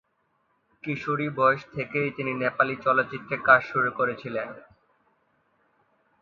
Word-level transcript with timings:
কিশোরী 0.83 1.27
বয়স 1.37 1.61
থেকেই 1.73 2.09
তিনি 2.11 2.31
নেপালি 2.33 2.75
চলচ্চিত্রে 2.85 3.35
কাজ 3.47 3.61
শুরু 3.63 3.89
করেছিলেন। 3.91 4.47